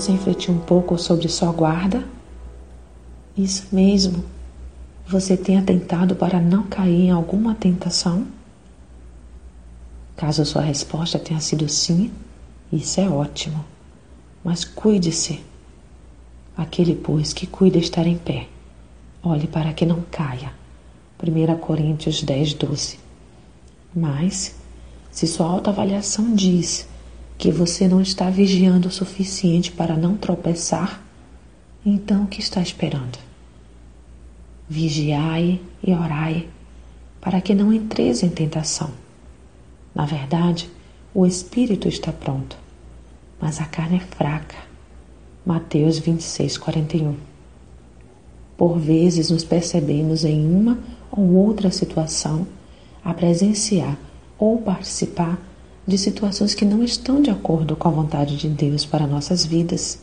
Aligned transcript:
Vamos 0.00 0.18
refletir 0.18 0.50
um 0.50 0.58
pouco 0.58 0.96
sobre 0.96 1.28
sua 1.28 1.52
guarda? 1.52 2.02
Isso 3.36 3.66
mesmo. 3.70 4.24
Você 5.06 5.36
tem 5.36 5.58
atentado 5.58 6.16
para 6.16 6.40
não 6.40 6.62
cair 6.62 7.08
em 7.08 7.10
alguma 7.10 7.54
tentação? 7.54 8.26
Caso 10.16 10.42
sua 10.46 10.62
resposta 10.62 11.18
tenha 11.18 11.38
sido 11.38 11.68
sim, 11.68 12.10
isso 12.72 12.98
é 12.98 13.10
ótimo. 13.10 13.62
Mas 14.42 14.64
cuide-se. 14.64 15.44
Aquele, 16.56 16.94
pois, 16.94 17.34
que 17.34 17.46
cuida 17.46 17.76
estar 17.76 18.06
em 18.06 18.16
pé, 18.16 18.48
olhe 19.22 19.46
para 19.46 19.74
que 19.74 19.84
não 19.84 20.00
caia. 20.10 20.54
1 21.22 21.58
Coríntios 21.58 22.22
10, 22.22 22.54
12. 22.54 22.98
Mas, 23.94 24.56
se 25.10 25.26
sua 25.26 25.46
autoavaliação 25.46 26.34
diz 26.34 26.88
que 27.40 27.50
você 27.50 27.88
não 27.88 28.02
está 28.02 28.28
vigiando 28.28 28.88
o 28.88 28.92
suficiente 28.92 29.72
para 29.72 29.96
não 29.96 30.14
tropeçar, 30.14 31.02
então 31.84 32.24
o 32.24 32.26
que 32.26 32.38
está 32.38 32.60
esperando? 32.60 33.18
Vigiai 34.68 35.58
e 35.82 35.90
orai 35.90 36.46
para 37.18 37.40
que 37.40 37.54
não 37.54 37.72
entreis 37.72 38.22
em 38.22 38.28
tentação. 38.28 38.90
Na 39.94 40.04
verdade, 40.04 40.70
o 41.14 41.24
espírito 41.24 41.88
está 41.88 42.12
pronto, 42.12 42.58
mas 43.40 43.58
a 43.58 43.64
carne 43.64 43.96
é 43.96 44.00
fraca. 44.00 44.58
Mateus 45.44 45.98
26, 45.98 46.58
41. 46.58 47.16
Por 48.54 48.78
vezes 48.78 49.30
nos 49.30 49.44
percebemos 49.44 50.26
em 50.26 50.44
uma 50.44 50.78
ou 51.10 51.36
outra 51.36 51.70
situação 51.70 52.46
a 53.02 53.14
presenciar 53.14 53.96
ou 54.38 54.58
participar 54.58 55.38
de 55.90 55.98
situações 55.98 56.54
que 56.54 56.64
não 56.64 56.82
estão 56.82 57.20
de 57.20 57.30
acordo 57.30 57.76
com 57.76 57.88
a 57.88 57.90
vontade 57.92 58.36
de 58.36 58.48
Deus 58.48 58.86
para 58.86 59.06
nossas 59.06 59.44
vidas. 59.44 60.00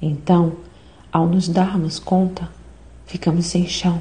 Então, 0.00 0.52
ao 1.10 1.26
nos 1.26 1.48
darmos 1.48 1.98
conta, 1.98 2.48
ficamos 3.06 3.46
sem 3.46 3.66
chão, 3.66 4.00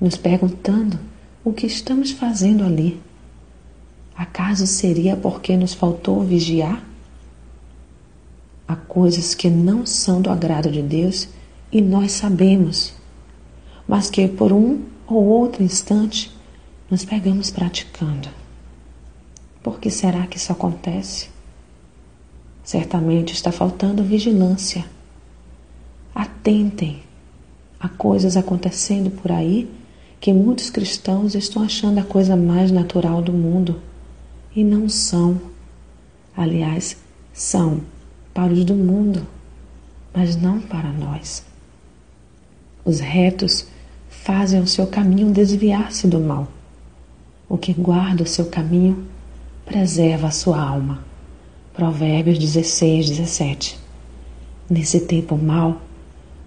nos 0.00 0.16
perguntando 0.16 0.98
o 1.44 1.52
que 1.52 1.66
estamos 1.66 2.12
fazendo 2.12 2.62
ali 2.62 3.00
Acaso 4.20 4.66
seria 4.66 5.16
porque 5.16 5.56
nos 5.56 5.72
faltou 5.72 6.22
vigiar? 6.22 6.84
Há 8.68 8.76
coisas 8.76 9.34
que 9.34 9.48
não 9.48 9.86
são 9.86 10.20
do 10.20 10.28
agrado 10.28 10.70
de 10.70 10.82
Deus 10.82 11.26
e 11.72 11.80
nós 11.80 12.12
sabemos, 12.12 12.92
mas 13.88 14.10
que 14.10 14.28
por 14.28 14.52
um 14.52 14.82
ou 15.06 15.24
outro 15.24 15.62
instante 15.62 16.30
nos 16.90 17.02
pegamos 17.02 17.50
praticando. 17.50 18.28
Por 19.62 19.78
que 19.78 19.90
será 19.90 20.26
que 20.26 20.36
isso 20.36 20.52
acontece? 20.52 21.28
Certamente 22.64 23.32
está 23.32 23.52
faltando 23.52 24.02
vigilância. 24.02 24.84
Atentem 26.14 27.02
a 27.78 27.88
coisas 27.88 28.36
acontecendo 28.36 29.10
por 29.10 29.32
aí 29.32 29.70
que 30.20 30.32
muitos 30.32 30.68
cristãos 30.68 31.34
estão 31.34 31.62
achando 31.62 31.98
a 31.98 32.04
coisa 32.04 32.36
mais 32.36 32.70
natural 32.70 33.22
do 33.22 33.32
mundo 33.32 33.80
e 34.54 34.62
não 34.62 34.88
são. 34.88 35.40
Aliás, 36.36 36.96
são 37.32 37.80
para 38.34 38.52
os 38.52 38.64
do 38.64 38.74
mundo, 38.74 39.26
mas 40.14 40.36
não 40.36 40.60
para 40.60 40.92
nós. 40.92 41.44
Os 42.84 43.00
retos 43.00 43.66
fazem 44.08 44.60
o 44.60 44.66
seu 44.66 44.86
caminho 44.86 45.32
desviar-se 45.32 46.06
do 46.06 46.20
mal. 46.20 46.48
O 47.48 47.56
que 47.58 47.72
guarda 47.72 48.22
o 48.22 48.26
seu 48.26 48.46
caminho 48.46 49.06
preserva 49.70 50.26
a 50.26 50.32
sua 50.32 50.60
alma. 50.60 51.04
Provérbios 51.72 52.38
16, 52.38 53.08
17. 53.10 53.78
Nesse 54.68 55.00
tempo 55.00 55.36
mau, 55.36 55.80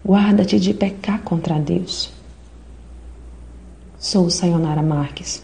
guarda-te 0.06 0.59
de 0.59 0.73
pecar 0.73 1.22
contra 1.23 1.59
Deus. 1.59 2.12
Sou 3.97 4.29
Sayonara 4.29 4.81
Marques 4.81 5.44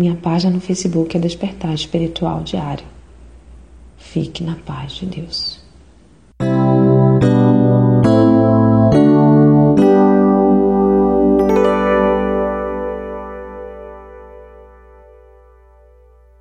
minha 0.00 0.16
página 0.16 0.50
no 0.50 0.62
Facebook 0.62 1.14
é 1.14 1.20
Despertar 1.20 1.74
Espiritual 1.74 2.42
Diário. 2.42 2.86
Fique 3.98 4.42
na 4.42 4.56
paz 4.56 4.92
de 4.92 5.04
Deus. 5.04 5.60